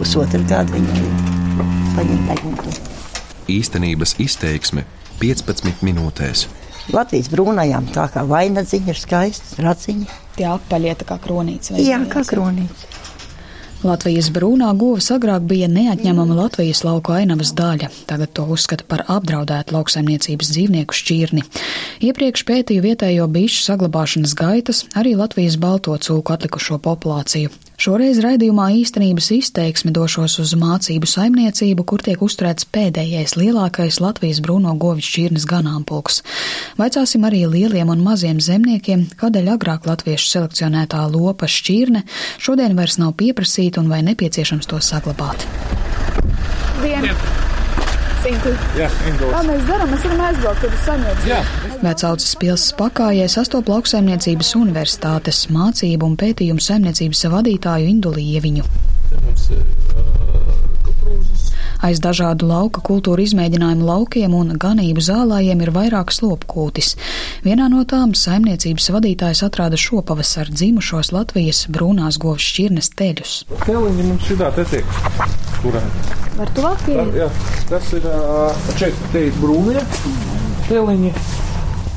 [0.00, 1.02] pusotru gadu viņai
[1.96, 2.72] paņēma deguntu.
[3.50, 4.86] Īstenības izteiksme
[5.20, 6.46] 15 minūtēs.
[6.90, 10.20] Latvijas brūnajām tā kā vainadziņa ir skaista, raciņa.
[10.38, 11.74] Tie apaļie tā kā kronītes.
[11.76, 12.88] Jā, kā kronītes.
[13.80, 19.72] Latvijas brūnā govs agrāk bija neatņemama Latvijas lauku ainavas daļa, tagad to uzskata par apdraudētu
[19.72, 21.46] lauksaimniecības dzīvnieku šķirni.
[22.04, 27.52] Iepriekš pētīju vietējo bišu saglabāšanas gaitas, arī Latvijas balto cūku atlikušo populāciju.
[27.80, 34.74] Šoreiz raidījumā īstenības izteiksmi došos uz mācību saimniecību, kur tiek uzturēts pēdējais lielākais Latvijas brūno
[34.76, 36.20] govis šķirnes ganāmpulks.
[36.76, 42.04] Vaicāsim arī lieliem un maziem zemniekiem, kādēļ agrāk latviešu selekcionētā lopa šķirne
[42.36, 45.48] šodien vairs nav pieprasīta un vai nepieciešams to saglabāt.
[46.84, 47.16] Vienu.
[48.24, 48.52] Cinki.
[48.76, 48.88] Jā,
[49.20, 49.92] Kā mēs darām?
[49.94, 51.28] Mēs varam aizbraukt, kad saņemt.
[51.28, 51.40] Jā.
[51.80, 58.66] Vecaucas pils pakājai sastop lauksaimniecības universitātes mācību un pētījumu saimniecības vadītāju Indu Lieviņu.
[59.10, 60.29] Te mums ir uh.
[61.80, 66.94] Aiz dažādu lauka kultūra izmēģinājumu laukiem un ganību zālājiem ir vairākas lopkūtis.
[67.46, 73.36] Vienā no tām saimniecības vadītājs atrada šopavasar dzimušos Latvijas brūnās govs šķirnes teļus.
[73.64, 74.96] Teliņi mums šitā te tiek
[75.62, 76.18] turēti.
[76.40, 77.14] Var tuvāk iet?
[77.20, 77.30] jā,
[77.68, 78.10] tas ir
[78.80, 79.84] šeit, te ir brūnie
[80.68, 81.14] teliņi.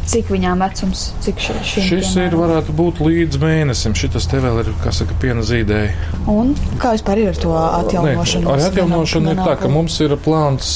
[0.03, 3.95] Cik viņām vecums, cik šī, šim Šis ir varētu būt līdz mēnesim.
[3.95, 5.93] Šitas te vēl ir, kā saka, piena zīdēji.
[6.31, 6.51] Un
[6.81, 8.51] kā vispār ir ar to atjaunošanu?
[8.51, 10.67] Ar atjaunošanu ir tā, ka mums ir plāns,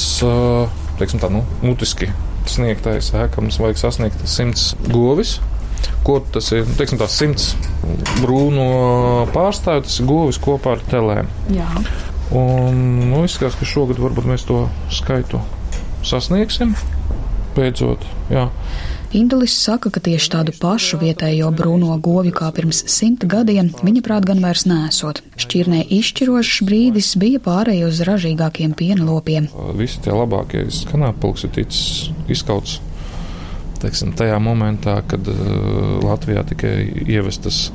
[1.00, 2.08] teiksim tā, nu, mutiski
[2.48, 3.44] sniegtais ēka.
[3.44, 5.36] Mums vajag sasniegt simts govis.
[6.06, 6.64] Ko tas ir?
[6.66, 7.52] Nu, Teiksim, tā simts
[8.22, 8.68] brūno
[9.34, 11.28] pārstāvju, tas ir govis kopā ar telēm.
[11.54, 11.68] Jā.
[12.38, 15.40] Un nu, izskatās, ka šogad varbūt mēs to skaitu
[16.06, 16.74] sasniegsim.
[17.56, 18.48] Beidzot, jā.
[19.12, 24.26] Indulis saka, ka tieši tādu pašu vietējo brūno govju kā pirms simt gadiem viņa prāt
[24.28, 25.22] gan vairs nesot.
[25.40, 29.46] Šķirnē izšķirošs brīdis bija pārēj uz ražīgākiem piena lopiem.
[29.78, 32.82] Visi tie labākie kanāpulks ir ticis izkauts.
[33.80, 35.38] Teiksim, tajā momentā, kad uh,
[36.04, 36.68] Latvijā tika
[37.08, 37.70] ievestas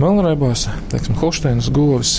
[0.00, 2.14] melnraibās, teiksim, Holšteinas govis,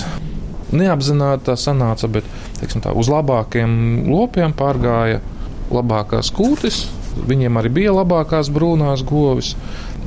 [0.70, 2.28] neapzināti tā sanāca, bet
[2.60, 5.24] teiksim, tā, uz labākiem lopiem pārgāja
[5.74, 6.84] labākās kūtis.
[7.30, 9.54] Viņiem arī bija labākās brūnās govis.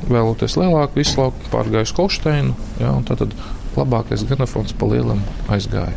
[0.08, 2.56] Vēloties lielāku izslauku, pārgāja uz Holšteinu.
[2.80, 3.32] Jā, tad,
[3.76, 5.22] labākais ganafons pa lielam
[5.52, 5.96] aizgāja.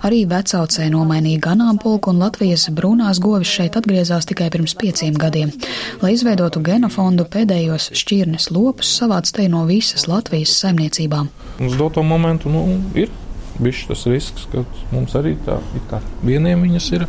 [0.00, 5.52] Arī vecaucē nomainīja ganāmpulku un Latvijas brūnās govis šeit atgriezās tikai pirms pieciem gadiem.
[6.00, 11.28] Lai izveidotu genofondu, pēdējos šķirnes lopus savāc te no visas Latvijas saimniecībām.
[11.60, 12.64] Uz doto momentu nu,
[12.96, 13.12] ir
[13.60, 14.64] bijis tas risks, ka
[14.94, 15.58] mums arī tā
[15.90, 17.04] kā vieniem viņas ir.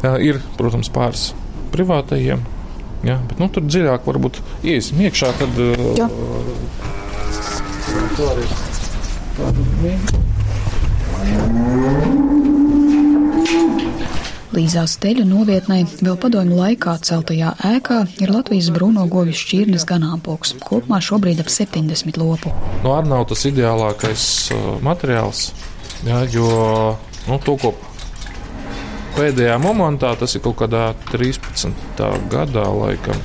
[0.00, 1.30] Jā, ir, protams, pāris
[1.74, 2.40] privātajiem.
[3.06, 5.32] Jā, bet nu, tur dziļāk varbūt iesim iekšā.
[5.40, 5.60] Tad,
[5.96, 6.08] Jā.
[8.16, 8.44] Tā arī
[9.38, 9.60] tāda
[14.50, 20.56] Līdzās teļu novietnei vēl padomju laikā celtajā ēkā ir Latvijas brūno govju šķirnes ganāmpulks.
[20.66, 22.50] Kopumā šobrīd ap 70 lopu.
[22.82, 24.24] Nu, arī nav tas ideālākais
[24.56, 25.52] uh, materiāls.
[26.02, 26.50] Jā, jo
[27.28, 27.72] nu, to, ko
[29.20, 31.74] pēdējā momentā, tas ir kaut kādā 13.
[32.32, 33.18] gadā, laikam,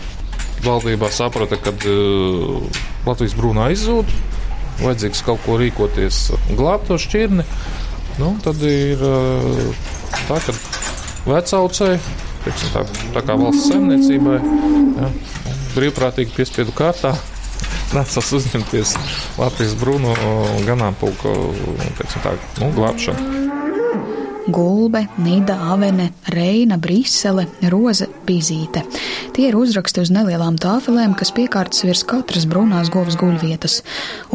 [0.65, 2.65] valdībā saprata, ka uh,
[3.07, 4.11] Latvijas brūnā izzūd,
[4.81, 6.19] vajadzīgs kaut ko rīkoties,
[6.57, 7.45] glābt to šķirni.
[8.19, 9.87] Nu, tad ir uh,
[10.27, 10.55] tā, ka
[11.29, 12.01] vecaucēji,
[12.73, 12.83] tā,
[13.15, 14.41] tā kā valsts saimniecībai,
[14.99, 15.13] ja,
[15.77, 17.15] brīvprātīgi piespiedu kārtā
[17.95, 18.97] nācās uzņemties
[19.39, 20.19] Latvijas brūnu
[20.67, 21.39] ganāmpulku
[22.01, 23.44] teiksim, tā, nu, glābšanu.
[24.47, 28.83] Gulbe, Nīda, Avene, Reina, Brisele, Roze, Bizīte.
[29.35, 33.79] Tie ir uzraksti uz nelielām tāfelēm, kas piekārtas virs katras brūnās govs guļvietas.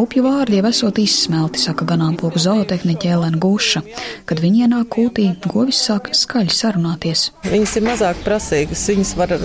[0.01, 3.85] Upju vārdi jau esot izsmelti, saka ganāmpulku zootehniķa Elena Guša.
[4.27, 7.29] Kad viņi ienāk kūtī, govis sāk skaļi sarunāties.
[7.47, 9.37] Viņas ir mazāk prasīgas, viņas var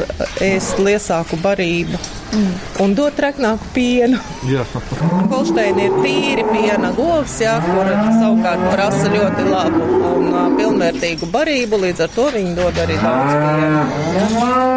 [0.43, 2.01] ēst liesāku barību
[2.35, 2.53] mm.
[2.83, 4.19] un dot treknāku pienu.
[4.49, 4.65] Jā.
[5.31, 7.89] Holsteina ir tīri piena govs, jā, kur
[8.19, 13.35] savukārt prasa ļoti labu un uh, pilnvērtīgu barību, līdz ar to viņi dod arī daudz
[13.39, 13.85] piena.
[14.15, 14.75] Jā.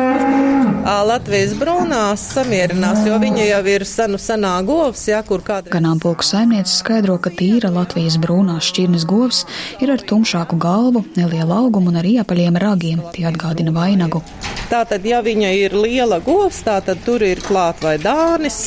[1.08, 5.72] Latvijas brūnās samierinās, jo viņa jau ir senu senā govs, jā, kur kādreiz.
[5.72, 9.42] Ganāmpulku saimniece skaidro, ka tīra Latvijas brūnās šķirnes govs
[9.84, 13.02] ir ar tumšāku galvu, nelielu augumu un ar iepaļiem ragiem.
[13.16, 14.22] Tie atgādina vainagu.
[14.68, 18.58] Tātad, ja viņa ir liela govs, tad tur ir klāt vai dānis,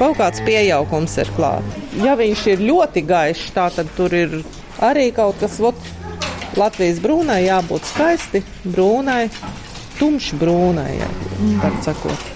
[0.00, 1.82] kaut kāds pieaugums ir klāt.
[2.02, 4.40] Ja viņš ir ļoti gaišs, tad tur ir
[4.82, 5.78] arī kaut kas, ot,
[6.54, 9.26] Latvijas brūnai jābūt skaisti, brūnai,
[9.98, 10.92] tumši brūnai,
[11.62, 12.30] tā sakot.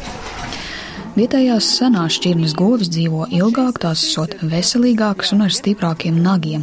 [1.18, 6.62] Vietējās senās šķirnes govis dzīvo ilgāk, tās esot veselīgākas un ar stiprākiem nagiem.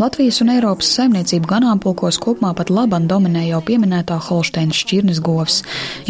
[0.00, 5.60] Latvijas un Eiropas saimniecību ganāmpulkos kopumā pat labam dominē jau pieminētā Holšteinas šķirnes govs.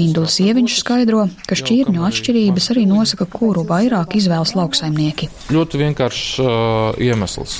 [0.00, 5.30] Induls Ieviņš skaidro, ka šķirņu atšķirības arī nosaka, kuru vairāk izvēlas lauksaimnieki.
[5.50, 7.58] Ļoti vienkāršs uh, iemesls.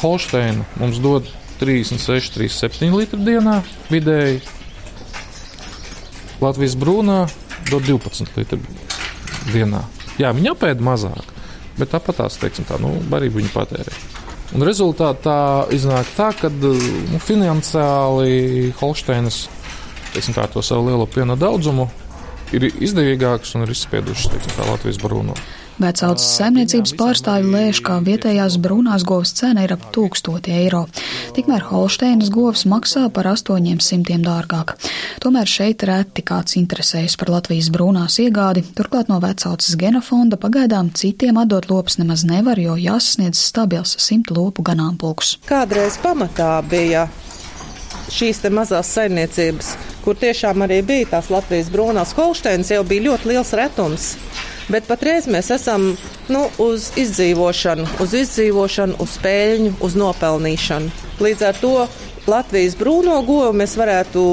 [0.00, 1.28] Holšteina mums dod
[1.60, 3.60] 36, 37 litru dienā
[3.92, 4.42] vidēji.
[6.42, 7.22] Latvijas brūnā
[7.70, 8.60] dod 12 litru
[9.52, 9.82] dienā.
[10.20, 11.32] Jā, viņi apēda mazāk,
[11.76, 13.96] bet tāpat tās, teiksim, tā, nu, barību viņi patērē.
[14.56, 18.72] Un rezultātā iznāk tā, ka nu, finansiāli
[20.14, 21.88] teiksim, tā, to savu lielo piena daudzumu
[22.54, 25.34] ir izdevīgāks un ir izspiedušas, teiksim, Latvijas brūno.
[25.76, 30.86] Vecaucas saimniecības pārstāvi lēš, ka vietējās brūnās govs cena ir ap 1000 eiro.
[31.36, 34.72] Tikmēr Holšteinas govs maksā par 800 dārgāk.
[35.20, 41.36] Tomēr šeit reti kāds interesējas par Latvijas brūnās iegādi, turklāt no vecaucas genofonda pagaidām citiem
[41.44, 45.36] atdot lopas nemaz nevar, jo jāsasniedz stabils simt lopu ganāmpulks.
[45.44, 47.04] Kādreiz pamatā bija
[48.16, 49.72] šīs mazās saimniecības,
[50.04, 54.14] kur tiešām arī bija tās Latvijas brūnās Holšteinas, jau bija ļoti liels retums.
[54.66, 55.92] Bet patreiz mēs esam
[56.32, 60.90] nu, uz izdzīvošanu, uz izdzīvošanu, uz spēļņu, uz nopelnīšanu.
[61.22, 61.74] Līdz ar to
[62.26, 64.24] Latvijas brūno govu mēs varētu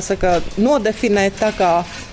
[0.00, 1.72] saka, nodefinēt tā kā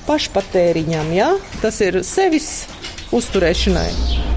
[0.10, 1.14] pašpatēriņam.
[1.16, 1.30] Ja?
[1.64, 2.68] Tas ir sevis
[3.16, 4.29] uzturēšanai.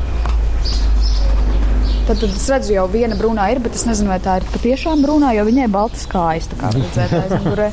[2.03, 5.05] Tad, tad es redzu, jau viena brūnā ir, bet es nezinu, vai tā ir patiešām
[5.05, 6.49] brūnā, jo viņai baltas kājas.
[6.59, 7.69] Kā, aizmugurē.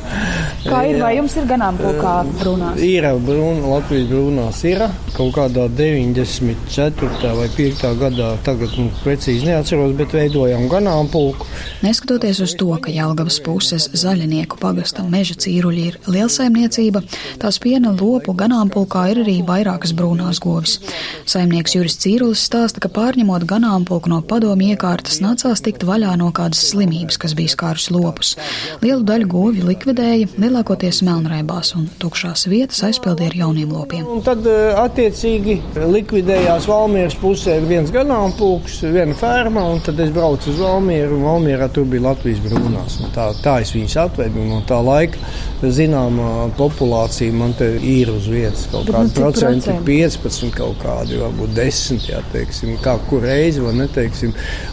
[0.70, 2.78] kā ir, vai jums ir ganāmpulkā brūnās?
[2.86, 4.84] Ir brūna, Latvijas brūnās ir
[5.16, 7.32] kaut kādā 94.
[7.40, 7.82] vai 5.
[7.98, 11.48] gadā, tagad nu, precīzi neatceros, bet veidojām ganāmpulku.
[11.82, 17.02] Neskatoties uz to, ka Jelgavas puses zaļinieku pagasta meža cīruļi ir lielsaimniecība,
[17.42, 20.78] tās piena lopu ganāmpulkā ir arī vairākas brūnās govis.
[21.26, 26.30] Saimnieks Juris Cīrulis stāsta, ka pārņemot ganāmpulku no no padomu iekārtas nācās tikt vaļā no
[26.32, 28.36] kādas slimības, kas bija skārus lopus.
[28.82, 34.06] Lielu daļu govju likvidēja, lielākoties melnraibās, un tukšās vietas aizpildīja ar jauniem lopiem.
[34.06, 40.52] Un tad eh, attiecīgi likvidējās Valmieras pusē viens ganāmpulks, viena ferma, un tad es braucu
[40.52, 43.00] uz Valmieru, un Valmierā tur bija Latvijas brūnās.
[43.14, 45.18] Tā, tā es viņus atvedu, un no tā laika
[45.60, 52.06] zināmā populācija man te ir uz vietas kaut kāda procenti, 15 kaut kādi, varbūt 10,
[52.08, 54.09] jā, teiksim, kā kur reizi, vai neteikt teiksim,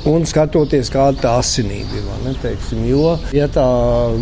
[0.09, 2.07] un skatoties, kāda tā asinība ir.
[2.27, 3.65] Neteiksim, jo, ja tā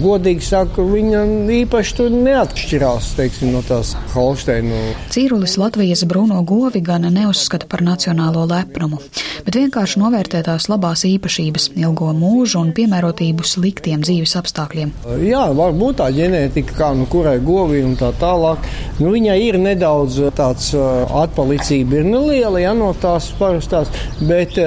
[0.02, 1.24] godīgi saka, viņa
[1.62, 4.78] īpaši tur neatšķirās teiksim, no tās Holsteinu.
[5.14, 9.00] Cīrulis Latvijas brūno govi gan neuzskata par nacionālo lepnumu,
[9.46, 14.94] bet vienkārši novērtē tās labās īpašības, ilgo mūžu un piemērotību sliktiem dzīves apstākļiem.
[15.26, 18.66] Jā, varbūt tā ģenētika, kā nu kurai govi un tā tālāk,
[19.00, 23.92] nu viņai ir nedaudz tāds atpalicība ir neliela, ja no tās parastās,
[24.22, 24.58] bet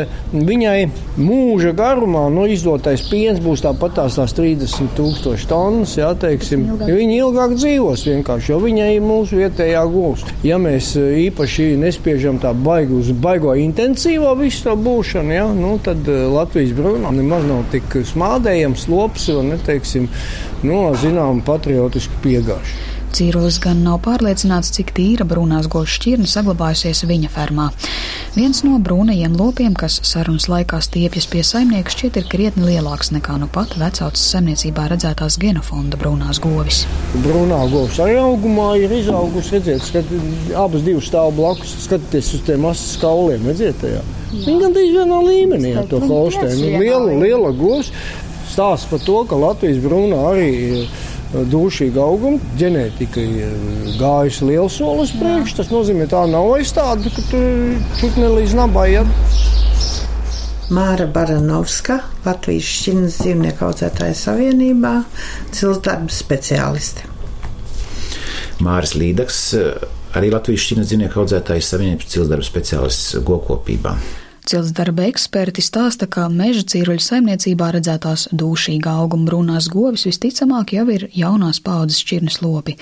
[0.47, 0.89] Viņai
[1.19, 5.95] mūža garumā nu, izdotais piens būs tāpat tās, tās 30,000 tonnas.
[5.99, 10.27] Jā, teiksim, viņa ilgāk dzīvos vienkārši, jo viņai ir mūsu vietējā gūs.
[10.47, 15.77] Ja mēs e, īpaši nespiežam tā baigu uz baigo intensīvo visu to būšanu, jā, nu,
[15.85, 20.11] tad e, Latvijas brūnā nemaz nav tik smādējams lops un, neteiksim,
[20.67, 22.98] nu, zinām, patriotisku piegājuši.
[23.17, 27.69] Cīrulis gan nav pārliecināts, cik tīra brūnās gošu šķirne saglabājusies viņa fermā.
[28.37, 33.39] Viens no brūnajiem lopiem, kas sarunas laikā stiepjas pie saimnieka, šķiet ir krietni lielāks nekā
[33.41, 36.85] nu pat vecautas saimniecībā redzētās genofonda brūnās govis.
[37.25, 40.15] Brūnā govs arī augumā ir izaugusi, redziet, skat,
[40.55, 44.05] abas divas stāv blakus, skatieties uz tiem asas kauliem, redziet, tajā.
[44.33, 46.73] Viņa gandrīz vienā līmenī ar to holsteinu.
[46.83, 47.93] Liela, liela govs
[48.53, 55.13] stāsta par to, ka Latvijas brūnā arī ir dūšīga auguma, ģenētika ir gājusi liels solis
[55.19, 55.59] priekš.
[55.59, 58.89] Tas nozīmē, ka tā nav aizstāde, ka tur čuk ne līdz nabai.
[58.95, 59.05] Ja.
[60.75, 64.95] Māra Baranovska, Latvijas šķirnes dzīvnieku audzētāja savienībā,
[65.57, 67.07] cilsdarba speciāliste.
[68.65, 69.43] Māris Līdaks,
[70.19, 73.95] arī Latvijas šķirnes dzīvnieku audzētājas savienības cilsdarba speciālists gokopībā.
[74.49, 80.87] Cilts darba eksperti stāsta, ka meža cīruļu saimniecībā redzētās dūšīgā auguma brūnās govis visticamāk jau
[80.95, 82.79] ir jaunās paudzes šķirnes lopi.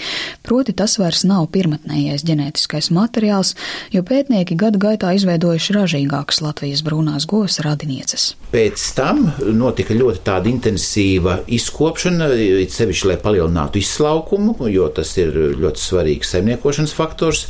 [0.47, 3.57] Proti tas vairs nav pirmatnējais ģenētiskais materiāls,
[3.91, 8.29] jo pētnieki gadu gaitā izveidojuši ražīgākas Latvijas brūnās govis radinieces.
[8.55, 9.25] Pēc tam
[9.59, 12.31] notika ļoti tāda intensīva izkopšana,
[12.63, 17.49] it sevišķi, lai palielinātu izslaukumu, jo tas ir ļoti svarīgs saimniekošanas faktors.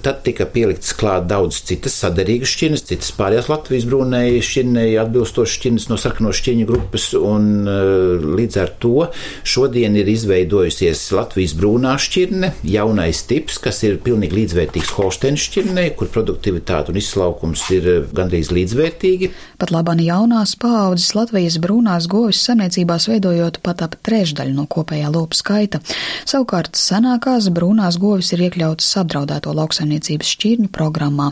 [0.00, 5.88] Tad tika pielikts klāt daudz citas sadarīgas šķirnes, citas pārējās Latvijas brūnēji šķirnei atbilstošas šķirnes
[5.90, 9.10] no sarkano šķirņu grupas, un uh, līdz ar to
[9.44, 16.08] šodien ir izveidojusies Latvijas brūnā šķirne, jaunais tips, kas ir pilnīgi līdzvērtīgs Holsteins šķirnei, kur
[16.14, 19.30] produktivitāte un izslaukums ir uh, gandrīz līdzvērtīgi.
[19.60, 25.36] Pat labāk jaunās paaudzes Latvijas brūnās govis saimniecībās veidojot pat ap trešdaļu no kopējā lopu
[25.36, 25.82] skaita.
[26.24, 31.30] Savukārt senākās brūnās govis ir iekļautas apdraudēto lauksaimniecību lauksaimniecības šķirņu programmā,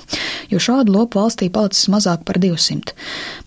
[0.51, 2.95] jo šādu lopu valstī palicis mazāk par 200.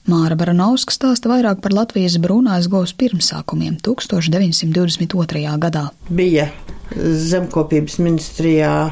[0.08, 5.58] Māra Baranovska stāsta vairāk par Latvijas brūnās govs pirmsākumiem 1922.
[5.60, 5.90] gadā.
[6.10, 6.50] Bija
[6.96, 8.92] zemkopības ministrijā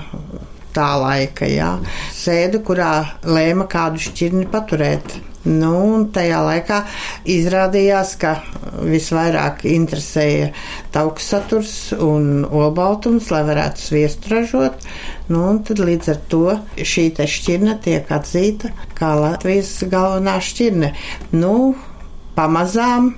[0.74, 1.80] tā laika, jā,
[2.14, 6.82] sēde, kurā lēma kādu šķirni paturēt Nu, tajā laikā
[7.32, 8.34] izrādījās, ka
[8.84, 10.50] visvairāk interesēja
[10.92, 14.84] tauku saturs un olbaltums, lai varētu sviestu ražot.
[15.32, 16.44] Nu, tad līdz ar to
[16.76, 20.92] šī šķirne tiek atzīta kā Latvijas galvenā šķirne.
[21.32, 21.56] Nu,
[22.36, 23.14] pamazām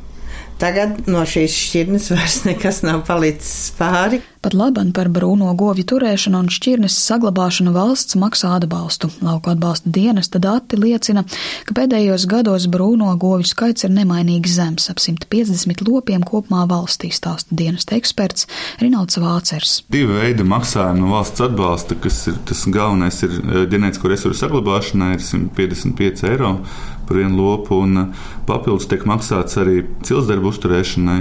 [0.62, 4.22] Tagad no šīs šķirnes vairs nekas nav palicis pāri.
[4.42, 9.12] Pat laban par brūno govju turēšanu un šķirnes saglabāšanu valsts maksā atbalstu.
[9.22, 11.22] Lauku atbalsta dienesta dati liecina,
[11.68, 17.54] ka pēdējos gados brūno govju skaits ir nemainīgi zems- ap 150 lopiem kopumā valstī, stāsta
[17.54, 18.48] dienesta eksperts
[18.82, 19.84] Rinalds Vācers.
[19.92, 25.14] Divi veidi maksājumi no valsts atbalsta, kas ir tas galvenais, ir eh, ģenētisko resursu saglabāšanai,
[25.14, 26.58] ir 155 eiro
[27.12, 31.20] par vienu lopu, un uh, papildus tiek maksāts arī cilsdarbu uzturēšanai.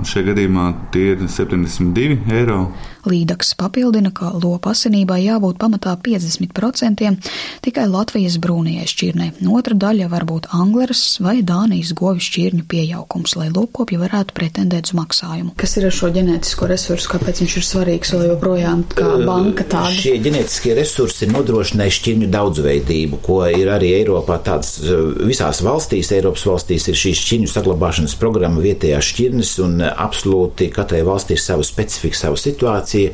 [0.00, 0.64] Un šajā gadījumā
[0.94, 2.49] tie ir 72 eiro.
[2.50, 2.66] 对。
[3.08, 7.30] Līdaks papildina, ka lopu asinībai jābūt pamatā 50%
[7.64, 9.30] tikai Latvijas brūnijai šķirnei.
[9.50, 14.96] Otra daļa var būt Angleras vai Dānijas govi šķirņu piejaukums, lai lopkopji varētu pretendēt uz
[14.98, 15.54] maksājumu.
[15.60, 19.94] Kas ir ar šo ģenētisko resursu, kāpēc viņš ir svarīgs vēl joprojām kā banka tāda?
[19.96, 24.76] Šie ģenētiskie resursi nodrošināja šķirņu daudzveidību, ko ir arī Eiropā tāds
[25.24, 31.36] visās valstīs, Eiropas valstīs ir šī šķirņu saglabāšanas programma vietējās šķirnes un absolūti katrai valstī
[31.36, 33.12] ir sava specifika, sava situācija situācija.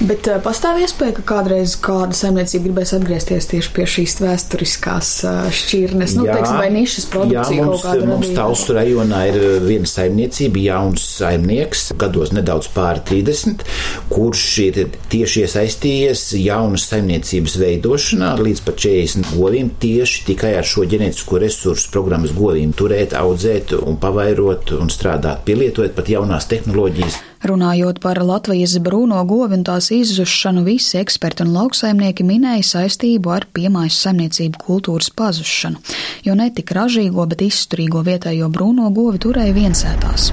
[0.00, 5.40] Bet uh, pastāv iespēja, ka kādreiz kāda saimniecība gribēs atgriezties tieši pie šīs vēsturiskās uh,
[5.52, 8.08] šķirnes, nu, jā, teiksim, vai nišas produkcija jā, mums, kaut kāda.
[8.08, 13.66] Mums Tausu rajonā ir viena saimniecība, jauns saimnieks, gados nedaudz pāri 30,
[14.08, 14.80] kurš ir
[15.12, 21.92] tieši iesaistījies jaunas saimniecības veidošanā līdz pat 40 govīm tieši tikai ar šo ģenētisko resursu
[21.92, 27.26] programmas govīm turēt, audzēt un pavairot un strādāt, pielietojot pat jaunās tehnoloģijas.
[27.40, 33.46] Runājot par Latvijas brūno govi un tās izzušanu, visi eksperti un lauksaimnieki minēja saistību ar
[33.56, 35.80] piemājas saimniecību kultūras pazušanu,
[36.26, 40.28] jo ne tik ražīgo, bet izturīgo vietējo brūno govi turēja viensētās.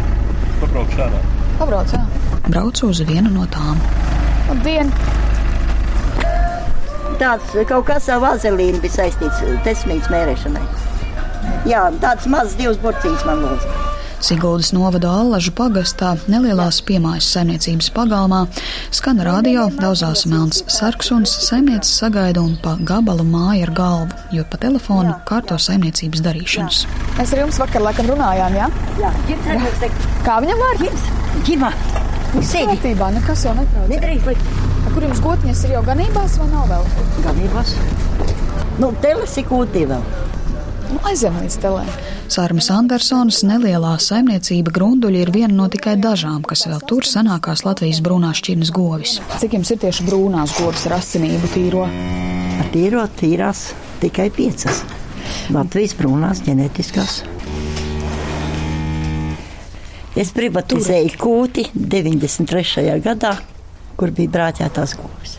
[0.59, 1.23] Pabrauc šādā.
[1.61, 2.03] Pabrauc, jā.
[2.49, 3.79] Braucu uz vienu no tām.
[4.51, 4.91] Labdien!
[7.17, 10.65] Tāds kaut kas ar vazelīnu bija saistīts tesmīgas mērēšanai.
[11.71, 13.86] Jā, tāds mazs divs burcīgs man lūdzu.
[14.23, 18.39] Siguldas novada Allažu pagastā, nelielās piemājas saimniecības pagalmā,
[18.95, 24.59] skan radio, daudzās melns sarksuns, saimniecis sagaida un pa gabalu māja ar galvu, jo pa
[24.63, 26.81] telefonu kārto saimniecības darīšanas.
[26.87, 27.05] Jā.
[27.19, 28.69] Mēs ar jums vakar laikam runājām, jā?
[29.03, 29.91] Jā, jā.
[30.25, 31.09] Kā viņam vārds?
[31.47, 31.71] Ģimā.
[32.37, 32.73] Sēdi.
[32.73, 33.91] Kārtībā, nekas jau netrauc.
[33.91, 34.49] Nedrīkst likt.
[34.93, 36.89] Kur jums gotņas ir jau ganībās vai nav vēl?
[37.25, 37.75] Ganībās.
[38.81, 40.26] Nu, teles ir kūtī vēl.
[40.87, 41.83] Nu, aizem līdz telē.
[42.31, 47.99] Sārmas Andersonas nelielā saimniecība Grunduļi ir viena no tikai dažām, kas vēl tur senākās Latvijas
[48.05, 49.17] brūnās šķirnes govis.
[49.41, 51.83] Cik jums ir tieši brūnās govis ar asinību tīro?
[52.61, 53.65] Ar tīro tīrās
[53.99, 54.85] tikai piecas.
[55.51, 57.17] Latvijas brūnās ģenētiskās.
[60.17, 62.95] Es privatizēju kūti 93.
[63.03, 63.35] gadā,
[63.99, 65.35] kur bija brāķētās govis.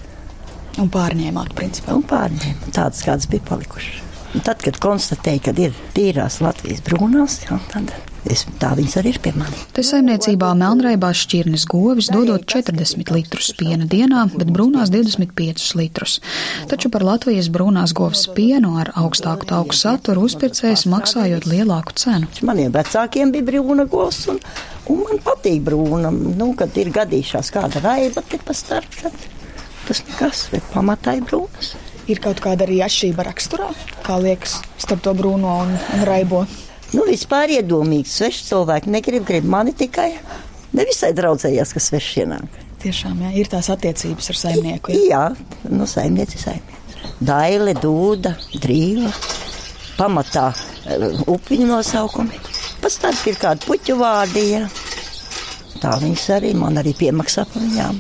[0.78, 1.97] Un pārņēmāt, principā.
[1.97, 4.08] Un pārņēmu tādas, kādas bija palikušas.
[4.29, 7.89] Tad, kad konstatēju, ka ir tīrās Latvijas brūnās, jā, tad
[8.29, 9.63] es, tā viņas arī ir pie manis.
[9.73, 16.19] Te saimniecībā melnraibās šķirnes govis dodot 40 litrus piena dienā, bet brūnās 25 litrus.
[16.69, 22.29] Taču par Latvijas brūnās govs pienu ar augstāku tauku saturu uzpircējs maksājot lielāku cenu.
[22.45, 24.43] Maniem vecākiem bija brūna govs, un,
[24.93, 26.13] un man patīk brūna.
[26.13, 29.29] Nu, kad ir gadījušās kāda raiba, te pa starp, tad
[29.89, 31.79] tas nekas, bet pamatā ir brūnas.
[32.09, 33.69] Ir kaut kāda arī atšķirība raksturā,
[34.09, 36.45] kā liekas, starp to brūno un, un raibo.
[36.95, 40.15] Nu, vispār iedomīgi, sveši cilvēki negrib, grib mani tikai.
[40.77, 42.59] Nevisai draudzējās, kas sveši ienāk.
[42.83, 44.95] Tiešām, jā, ir tās attiecības ar saimnieku.
[44.95, 46.77] Jā, jā nu, saimnieci, saimnieci.
[47.25, 49.11] Daile, dūda, drīva,
[49.99, 52.38] pamatā uh, upiņu nosaukumi.
[52.83, 54.62] Pēc tam ir kādi puķu vārdi, jā.
[55.83, 57.99] Tā viņas arī man arī piemaksā par viņām.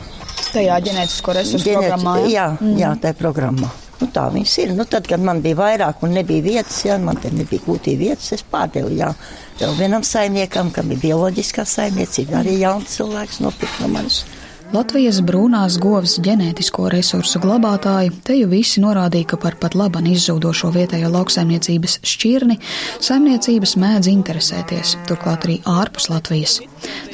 [0.48, 2.16] Tajā ģenētisko resursu Ģenēti- programmā.
[2.30, 2.48] Ja?
[2.62, 3.68] Jā, jā, tā ir programmā.
[3.98, 4.72] Nu, tā viņas ir.
[4.78, 8.30] Nu, tad, kad man bija vairāk un nebija vietas, jā, man te nebija gūtī vietas,
[8.36, 9.10] es pārdevu jā,
[9.58, 14.22] vēl vienam saimniekam, kam ir bioloģiskā saimniecība, arī jauns cilvēks nopirka no manis.
[14.68, 20.68] Latvijas brūnās govs ģenētisko resursu glabātāji te jau visi norādīja, ka par pat laban izzūdošo
[20.74, 22.58] vietējo lauksaimniecības šķirni
[23.00, 26.58] saimniecības mēdz interesēties, turklāt arī ārpus Latvijas.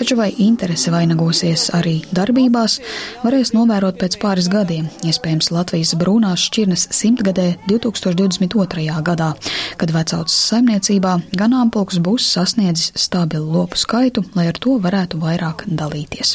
[0.00, 2.80] Taču vai interese vainagosies arī darbībās,
[3.22, 8.88] varēs novērot pēc pāris gadiem, iespējams Latvijas brūnās šķirnes simtgadē 2022.
[9.06, 9.30] gadā,
[9.78, 16.34] kad vecauts saimniecībā ganāmpulks būs sasniedzis stabilu lopu skaitu, lai ar to varētu vairāk dalīties.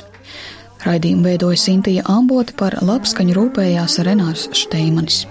[0.86, 5.26] Raidījumu veidoja Sintīja Ambote par labskaņu rūpējās Renārs Šteimanis.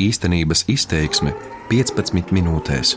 [0.00, 1.34] Īstenības izteiksme
[1.68, 2.96] 15 minūtēs.